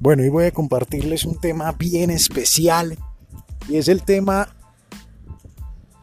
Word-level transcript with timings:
Bueno, 0.00 0.22
hoy 0.22 0.28
voy 0.28 0.44
a 0.44 0.52
compartirles 0.52 1.24
un 1.24 1.40
tema 1.40 1.72
bien 1.72 2.10
especial 2.10 2.96
y 3.68 3.78
es 3.78 3.88
el 3.88 4.04
tema 4.04 4.54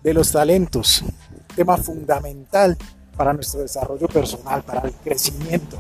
de 0.04 0.14
los 0.14 0.34
talentos, 0.34 1.06
tema 1.56 1.78
fundamental 1.78 2.78
para 3.16 3.32
nuestro 3.32 3.62
desarrollo 3.62 4.10
personal, 4.10 4.64
para 4.64 4.82
el 4.82 4.94
crecimiento. 4.96 5.78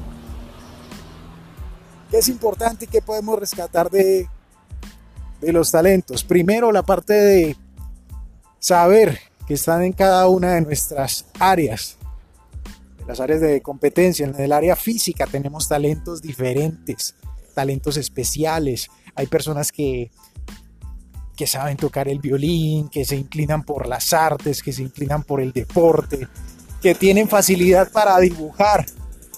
¿Qué 2.09 2.19
es 2.19 2.29
importante 2.29 2.85
y 2.85 2.87
qué 2.87 3.01
podemos 3.01 3.37
rescatar 3.37 3.91
de, 3.91 4.29
de 5.41 5.51
los 5.51 5.69
talentos? 5.69 6.23
Primero, 6.23 6.71
la 6.71 6.83
parte 6.83 7.13
de 7.13 7.57
saber 8.59 9.19
que 9.45 9.55
están 9.55 9.83
en 9.83 9.91
cada 9.91 10.29
una 10.29 10.53
de 10.53 10.61
nuestras 10.61 11.25
áreas, 11.37 11.97
las 13.05 13.19
áreas 13.19 13.41
de 13.41 13.61
competencia. 13.61 14.25
En 14.25 14.39
el 14.39 14.53
área 14.53 14.77
física 14.77 15.27
tenemos 15.27 15.67
talentos 15.67 16.21
diferentes 16.21 17.13
talentos 17.55 17.97
especiales, 17.97 18.91
hay 19.15 19.25
personas 19.25 19.71
que, 19.71 20.11
que 21.35 21.47
saben 21.47 21.77
tocar 21.77 22.07
el 22.07 22.19
violín, 22.19 22.89
que 22.89 23.05
se 23.05 23.15
inclinan 23.15 23.63
por 23.63 23.87
las 23.87 24.13
artes, 24.13 24.61
que 24.61 24.73
se 24.73 24.83
inclinan 24.83 25.23
por 25.23 25.41
el 25.41 25.51
deporte, 25.51 26.27
que 26.81 26.93
tienen 26.93 27.27
facilidad 27.27 27.91
para 27.91 28.19
dibujar, 28.19 28.85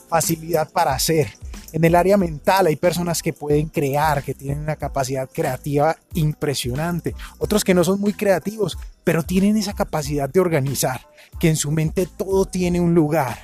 facilidad 0.10 0.70
para 0.70 0.94
hacer. 0.94 1.30
En 1.74 1.84
el 1.84 1.96
área 1.96 2.18
mental 2.18 2.68
hay 2.68 2.76
personas 2.76 3.22
que 3.22 3.34
pueden 3.34 3.68
crear, 3.68 4.24
que 4.24 4.34
tienen 4.34 4.60
una 4.60 4.78
capacidad 4.78 5.30
creativa 5.30 5.98
impresionante. 6.14 7.14
Otros 7.40 7.64
que 7.64 7.74
no 7.74 7.84
son 7.84 8.00
muy 8.00 8.14
creativos, 8.14 8.78
pero 9.04 9.24
tienen 9.24 9.58
esa 9.58 9.74
capacidad 9.74 10.30
de 10.30 10.40
organizar, 10.40 11.08
que 11.40 11.50
en 11.50 11.56
su 11.56 11.72
mente 11.72 12.08
todo 12.18 12.46
tiene 12.46 12.80
un 12.80 12.94
lugar. 12.94 13.38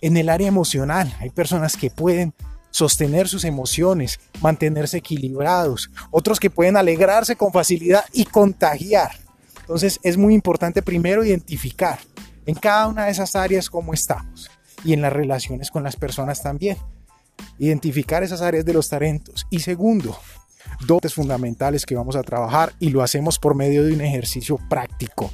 En 0.00 0.16
el 0.16 0.28
área 0.30 0.48
emocional 0.48 1.14
hay 1.20 1.30
personas 1.30 1.76
que 1.76 1.90
pueden 1.90 2.34
sostener 2.72 3.28
sus 3.28 3.44
emociones, 3.44 4.18
mantenerse 4.40 4.98
equilibrados, 4.98 5.90
otros 6.10 6.40
que 6.40 6.50
pueden 6.50 6.76
alegrarse 6.76 7.36
con 7.36 7.52
facilidad 7.52 8.04
y 8.12 8.24
contagiar. 8.24 9.12
Entonces 9.60 10.00
es 10.02 10.16
muy 10.16 10.34
importante 10.34 10.82
primero 10.82 11.24
identificar 11.24 12.00
en 12.46 12.56
cada 12.56 12.88
una 12.88 13.04
de 13.04 13.12
esas 13.12 13.36
áreas 13.36 13.70
cómo 13.70 13.94
estamos 13.94 14.50
y 14.84 14.92
en 14.94 15.02
las 15.02 15.12
relaciones 15.12 15.70
con 15.70 15.84
las 15.84 15.94
personas 15.94 16.42
también. 16.42 16.76
Identificar 17.58 18.22
esas 18.22 18.40
áreas 18.40 18.64
de 18.64 18.72
los 18.72 18.88
talentos. 18.88 19.46
Y 19.50 19.60
segundo, 19.60 20.18
dotes 20.86 21.14
fundamentales 21.14 21.86
que 21.86 21.94
vamos 21.94 22.16
a 22.16 22.22
trabajar 22.22 22.72
y 22.80 22.90
lo 22.90 23.02
hacemos 23.02 23.38
por 23.38 23.54
medio 23.54 23.84
de 23.84 23.92
un 23.92 24.00
ejercicio 24.00 24.58
práctico. 24.68 25.30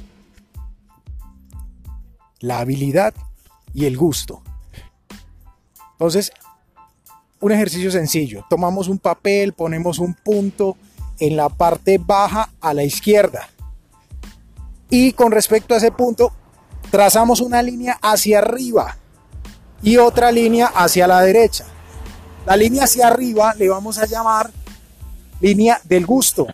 La 2.39 2.59
habilidad 2.59 3.13
y 3.73 3.85
el 3.85 3.97
gusto. 3.97 4.43
Entonces, 5.93 6.31
un 7.41 7.51
ejercicio 7.51 7.91
sencillo. 7.91 8.45
Tomamos 8.49 8.87
un 8.87 8.97
papel, 8.97 9.53
ponemos 9.53 9.99
un 9.99 10.13
punto 10.13 10.77
en 11.19 11.35
la 11.35 11.49
parte 11.49 11.97
baja 11.97 12.51
a 12.61 12.73
la 12.73 12.83
izquierda. 12.83 13.49
Y 14.89 15.13
con 15.13 15.31
respecto 15.31 15.73
a 15.73 15.77
ese 15.77 15.91
punto, 15.91 16.31
trazamos 16.89 17.41
una 17.41 17.61
línea 17.61 17.97
hacia 18.01 18.39
arriba 18.39 18.97
y 19.81 19.97
otra 19.97 20.31
línea 20.31 20.67
hacia 20.67 21.07
la 21.07 21.21
derecha. 21.21 21.65
La 22.45 22.55
línea 22.55 22.85
hacia 22.85 23.07
arriba 23.07 23.53
le 23.55 23.69
vamos 23.69 23.97
a 23.99 24.05
llamar 24.05 24.51
línea 25.39 25.79
del 25.83 26.05
gusto, 26.05 26.47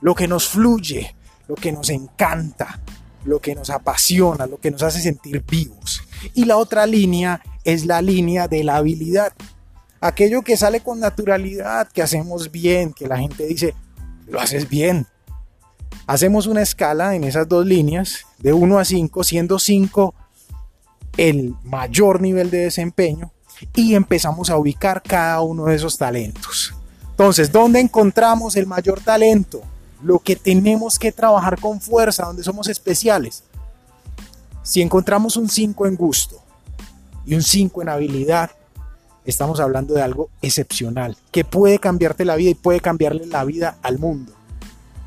lo 0.00 0.14
que 0.14 0.28
nos 0.28 0.48
fluye, 0.48 1.14
lo 1.48 1.54
que 1.54 1.72
nos 1.72 1.88
encanta, 1.90 2.80
lo 3.24 3.40
que 3.40 3.54
nos 3.54 3.70
apasiona, 3.70 4.46
lo 4.46 4.58
que 4.58 4.70
nos 4.70 4.82
hace 4.82 5.00
sentir 5.00 5.42
vivos. 5.48 6.02
Y 6.34 6.44
la 6.44 6.56
otra 6.56 6.86
línea 6.86 7.40
es 7.64 7.86
la 7.86 8.02
línea 8.02 8.48
de 8.48 8.64
la 8.64 8.76
habilidad, 8.76 9.32
aquello 10.00 10.42
que 10.42 10.56
sale 10.56 10.80
con 10.80 11.00
naturalidad, 11.00 11.88
que 11.88 12.02
hacemos 12.02 12.50
bien, 12.50 12.92
que 12.92 13.08
la 13.08 13.18
gente 13.18 13.46
dice, 13.46 13.74
lo 14.26 14.40
haces 14.40 14.68
bien. 14.68 15.06
Hacemos 16.06 16.46
una 16.46 16.62
escala 16.62 17.14
en 17.14 17.24
esas 17.24 17.48
dos 17.48 17.66
líneas 17.66 18.26
de 18.38 18.52
1 18.52 18.78
a 18.78 18.84
5, 18.84 19.24
siendo 19.24 19.58
5 19.58 20.14
el 21.16 21.54
mayor 21.64 22.20
nivel 22.20 22.50
de 22.50 22.58
desempeño 22.58 23.32
y 23.74 23.94
empezamos 23.94 24.50
a 24.50 24.56
ubicar 24.56 25.02
cada 25.02 25.40
uno 25.40 25.66
de 25.66 25.74
esos 25.74 25.98
talentos. 25.98 26.74
Entonces, 27.10 27.50
¿dónde 27.50 27.80
encontramos 27.80 28.56
el 28.56 28.66
mayor 28.66 29.00
talento? 29.00 29.62
Lo 30.02 30.20
que 30.20 30.36
tenemos 30.36 30.98
que 30.98 31.10
trabajar 31.10 31.58
con 31.60 31.80
fuerza, 31.80 32.26
donde 32.26 32.44
somos 32.44 32.68
especiales. 32.68 33.42
Si 34.62 34.80
encontramos 34.80 35.36
un 35.36 35.48
5 35.48 35.86
en 35.86 35.96
gusto 35.96 36.40
y 37.26 37.34
un 37.34 37.42
5 37.42 37.82
en 37.82 37.88
habilidad, 37.88 38.50
estamos 39.30 39.60
hablando 39.60 39.94
de 39.94 40.02
algo 40.02 40.30
excepcional, 40.40 41.16
que 41.30 41.44
puede 41.44 41.78
cambiarte 41.78 42.24
la 42.24 42.36
vida 42.36 42.50
y 42.50 42.54
puede 42.54 42.80
cambiarle 42.80 43.26
la 43.26 43.44
vida 43.44 43.78
al 43.82 43.98
mundo. 43.98 44.32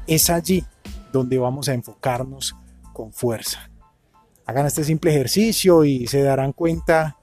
Es 0.06 0.30
allí 0.30 0.64
donde 1.12 1.40
vamos 1.40 1.70
a 1.70 1.74
enfocarnos 1.74 2.56
con 2.94 3.12
fuerza. 3.12 3.70
Hagan 4.46 4.68
este 4.68 4.84
simple 4.84 5.12
ejercicio 5.12 5.84
y 5.86 6.08
se 6.08 6.22
darán 6.22 6.54
cuenta 6.54 7.18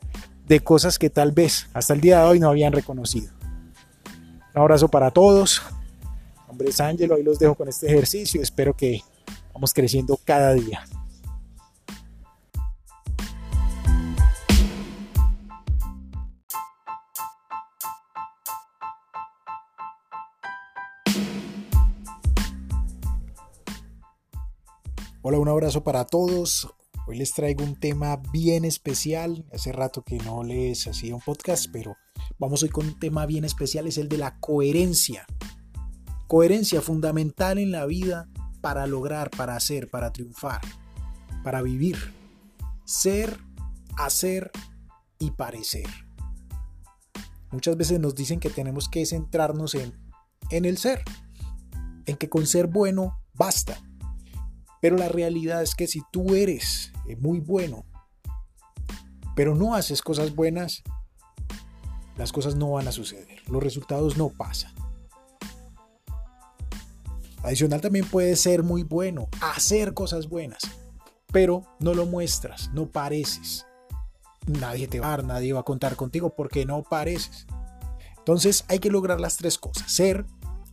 de 0.47 0.61
cosas 0.61 0.99
que 0.99 1.11
tal 1.11 1.33
vez 1.33 1.69
hasta 1.73 1.95
el 1.95 2.01
día 2.01 2.21
de 2.21 2.25
hoy 2.25 2.41
no 2.41 2.49
habían 2.49 2.73
reconocido. 2.73 3.33
Un 4.55 4.63
abrazo 4.63 4.89
para 4.89 5.11
todos. 5.11 5.63
Mi 6.03 6.47
nombre 6.49 6.69
es 6.71 6.81
Ángelo, 6.81 7.15
ahí 7.15 7.23
los 7.23 7.39
dejo 7.39 7.55
con 7.55 7.69
este 7.69 7.87
ejercicio. 7.87 8.43
Espero 8.43 8.75
que 8.75 9.03
vamos 9.55 9.73
creciendo 9.73 10.19
cada 10.25 10.53
día. 10.55 10.85
Hola, 25.21 25.41
un 25.41 25.49
abrazo 25.49 25.83
para 25.83 26.05
todos. 26.05 26.73
Hoy 27.09 27.19
les 27.19 27.33
traigo 27.33 27.65
un 27.65 27.75
tema 27.75 28.23
bien 28.31 28.65
especial. 28.65 29.45
Hace 29.53 29.73
rato 29.73 30.05
que 30.05 30.19
no 30.19 30.45
les 30.45 30.87
hacía 30.87 31.13
un 31.13 31.21
podcast, 31.21 31.67
pero 31.73 31.97
vamos 32.39 32.63
hoy 32.63 32.69
con 32.69 32.87
un 32.87 33.01
tema 33.01 33.27
bien 33.27 33.45
especial, 33.45 33.89
es 33.89 33.99
el 33.99 34.09
de 34.09 34.17
la 34.17 34.39
coherencia. 34.39 35.27
Coherencia 36.29 36.81
fundamental 36.83 37.59
en 37.59 37.73
la 37.73 37.85
vida 37.85 38.29
para 38.61 38.87
lograr, 38.87 39.29
para 39.31 39.57
hacer, 39.57 39.91
para 39.91 40.13
triunfar, 40.13 40.61
para 41.43 41.63
vivir. 41.63 41.97
Ser, 42.85 43.41
hacer 43.97 44.53
y 45.19 45.33
parecer. 45.33 45.89
Muchas 47.51 47.77
veces 47.77 47.99
nos 47.99 48.15
dicen 48.15 48.39
que 48.39 48.51
tenemos 48.51 48.89
que 48.89 49.05
centrarnos 49.05 49.75
en, 49.75 49.99
en 50.51 50.65
el 50.65 50.79
ser, 50.79 51.03
en 52.07 52.17
que 52.17 52.29
con 52.29 52.47
ser 52.47 52.69
bueno 52.69 53.21
basta 53.35 53.83
pero 54.81 54.97
la 54.97 55.09
realidad 55.09 55.63
es 55.63 55.75
que 55.75 55.87
si 55.87 56.03
tú 56.13 56.35
eres 56.35 56.93
eh, 57.07 57.17
muy 57.17 57.41
bueno, 57.41 57.85
pero 59.35 59.55
no 59.55 59.75
haces 59.75 60.03
cosas 60.03 60.35
buenas, 60.35 60.83
las 62.17 62.33
cosas 62.33 62.57
no 62.57 62.73
van 62.73 62.89
a 62.89 62.93
suceder, 62.93 63.43
los 63.49 63.63
resultados 63.63 64.17
no 64.17 64.29
pasan. 64.29 64.73
Adicional 67.43 67.81
también 67.81 68.05
puede 68.05 68.35
ser 68.37 68.63
muy 68.63 68.83
bueno, 68.83 69.29
hacer 69.41 69.95
cosas 69.95 70.29
buenas, 70.29 70.63
pero 71.33 71.63
no 71.79 71.95
lo 71.95 72.05
muestras, 72.05 72.71
no 72.73 72.87
pareces. 72.87 73.65
Nadie 74.47 74.89
te 74.89 74.99
va 74.99 75.07
a 75.07 75.11
dar, 75.11 75.25
nadie 75.25 75.53
va 75.53 75.61
a 75.61 75.65
contar 75.65 75.95
contigo 75.95 76.35
porque 76.35 76.67
no 76.67 76.83
pareces. 76.83 77.47
Entonces 78.17 78.65
hay 78.69 78.81
que 78.81 78.91
lograr 78.91 79.21
las 79.21 79.37
tres 79.37 79.57
cosas, 79.57 79.91
ser, 79.91 80.27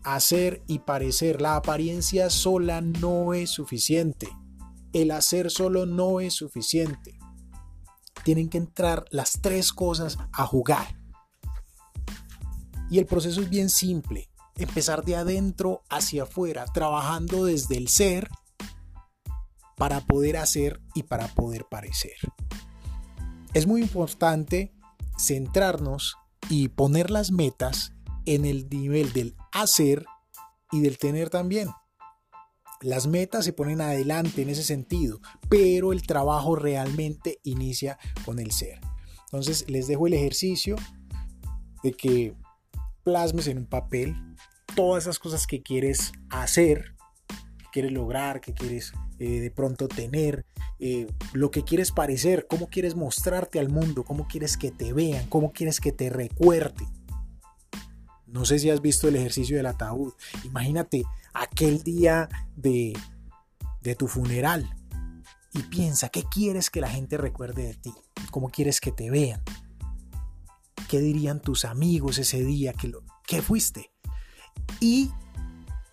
hacer 0.06 0.64
y 0.68 0.80
parecer. 0.80 1.42
La 1.42 1.56
apariencia 1.56 2.30
sola 2.30 2.82
no 2.82 3.34
es 3.34 3.50
suficiente. 3.50 4.30
El 4.94 5.12
hacer 5.12 5.52
solo 5.52 5.86
no 5.86 6.20
es 6.20 6.34
suficiente. 6.34 7.18
Tienen 8.24 8.50
que 8.50 8.57
entrar 8.57 9.06
las 9.10 9.42
tres 9.42 9.74
cosas 9.74 10.18
a 10.31 10.46
jugar. 10.46 11.00
Y 12.90 13.00
el 13.00 13.06
proceso 13.06 13.42
es 13.42 13.50
bien 13.50 13.69
simple. 13.69 14.30
Empezar 14.56 15.04
de 15.04 15.16
adentro 15.16 15.84
hacia 15.90 16.24
afuera, 16.24 16.66
trabajando 16.66 17.46
desde 17.46 17.75
el 17.75 17.88
ser 17.90 18.30
para 19.75 20.00
poder 20.01 20.38
hacer 20.38 20.81
y 20.94 21.04
para 21.04 21.28
poder 21.28 21.66
parecer. 21.66 22.16
Es 23.54 23.68
muy 23.68 23.81
importante 23.81 24.74
centrarnos 25.18 26.16
y 26.50 26.69
poner 26.69 27.10
las 27.10 27.31
metas 27.31 27.94
en 28.25 28.45
el 28.45 28.69
nivel 28.69 29.13
del 29.13 29.36
hacer 29.51 30.06
y 30.72 30.81
del 30.81 30.98
tener 30.98 31.30
también. 31.30 31.69
Las 32.81 33.07
metas 33.07 33.45
se 33.45 33.54
ponen 33.54 33.81
adelante 33.81 34.42
en 34.42 34.50
ese 34.50 34.63
sentido, 34.63 35.19
pero 35.50 35.94
el 35.94 36.04
trabajo 36.04 36.56
realmente 36.56 37.39
inicia 37.44 37.98
con 38.25 38.39
el 38.39 38.51
ser. 38.51 38.80
Entonces 39.25 39.69
les 39.69 39.88
dejo 39.88 40.07
el 40.07 40.13
ejercicio 40.13 40.75
de 41.83 41.94
que 41.94 42.33
plasmes 43.04 43.48
en 43.48 43.60
un 43.60 43.66
papel 43.66 44.16
todas 44.75 45.04
esas 45.04 45.19
cosas 45.19 45.48
que 45.48 45.62
quieres 45.62 46.12
hacer, 46.30 46.95
que 47.57 47.66
quieres 47.72 47.92
lograr, 47.92 48.42
que 48.42 48.54
quieres 48.54 48.92
eh, 49.19 49.39
de 49.39 49.51
pronto 49.51 49.88
tener, 49.88 50.45
eh, 50.80 51.07
lo 51.33 51.51
que 51.51 51.63
quieres 51.63 51.92
parecer, 51.92 52.48
cómo 52.50 52.68
quieres 52.68 52.95
mostrarte 52.95 53.60
al 53.60 53.69
mundo, 53.69 54.04
cómo 54.04 54.27
quieres 54.27 54.57
que 54.57 54.72
te 54.72 54.92
vean, 54.92 55.27
cómo 55.30 55.54
quieres 55.54 55.80
que 55.80 55.94
te 55.94 56.10
recuerden 56.10 56.94
No 58.36 58.44
sé 58.44 58.60
si 58.60 58.70
has 58.70 58.82
visto 58.82 59.08
el 59.08 59.16
ejercicio 59.16 59.56
del 59.56 59.66
ataúd. 59.66 60.12
Imagínate 60.44 61.06
aquel 61.34 61.84
día 61.84 62.28
de, 62.58 62.94
tu 63.98 64.10
funeral 64.10 64.70
y 65.54 65.62
piensa 65.64 66.10
qué 66.10 66.26
quieres 66.30 66.70
que 66.70 66.82
la 66.82 66.90
gente 66.90 67.16
recuerde 67.16 67.64
de 67.68 67.74
ti, 67.76 67.94
cómo 68.32 68.50
quieres 68.50 68.82
que 68.82 68.92
te 68.92 69.10
vean, 69.10 69.42
qué 70.90 71.00
dirían 71.00 71.40
tus 71.40 71.64
amigos 71.64 72.18
ese 72.18 72.44
día, 72.44 72.74
que, 72.74 72.90
lo, 72.90 73.04
que 73.26 73.42
fuiste. 73.42 73.94
Y 74.82 75.14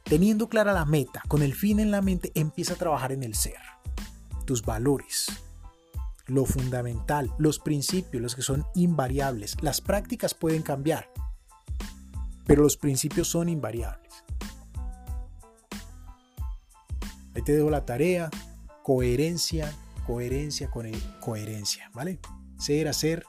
teniendo 0.03 0.49
clara 0.49 0.73
la 0.73 0.85
meta, 0.85 1.23
con 1.29 1.43
el 1.43 1.55
fin 1.55 1.79
en 1.79 1.93
la 1.93 2.03
mente, 2.03 2.33
empieza 2.35 2.75
a 2.75 2.77
trabajar 2.77 3.13
en 3.13 3.23
el 3.23 3.37
ser, 3.37 3.61
tus 4.47 4.63
valores, 4.63 5.27
lo 6.27 6.45
fundamental, 6.45 7.33
los 7.39 7.61
principios, 7.61 8.21
los 8.21 8.35
que 8.35 8.43
son 8.43 8.67
invariables. 8.75 9.55
Las 9.63 9.81
prácticas 9.81 10.35
pueden 10.35 10.63
cambiar, 10.63 11.09
pero 12.47 12.63
los 12.63 12.77
principios 12.77 13.29
son 13.29 13.49
invariables. 13.49 14.25
Ahí 17.35 17.43
te 17.43 17.53
dejo 17.53 17.71
la 17.71 17.87
tarea, 17.87 18.31
coherencia, 18.83 19.73
coherencia 20.07 20.71
coherencia, 21.21 21.91
¿vale? 21.95 22.19
Ser, 22.59 22.89
hacer 22.89 23.25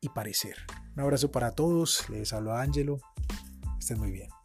y 0.00 0.08
parecer. 0.10 0.56
Un 0.94 1.02
abrazo 1.02 1.30
para 1.30 1.52
todos, 1.52 2.08
les 2.10 2.32
hablo 2.32 2.52
a 2.52 2.62
Angelo, 2.62 2.98
estén 3.78 3.98
muy 3.98 4.10
bien. 4.10 4.35